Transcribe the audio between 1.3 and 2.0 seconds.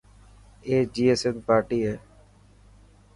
پارٽي هي.